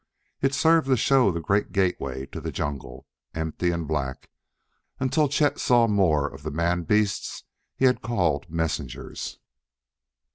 [0.41, 3.05] It served to show the great gateway to the jungle,
[3.35, 4.31] empty and black,
[4.99, 7.43] until Chet saw more of the man beasts
[7.75, 9.37] he had called messengers.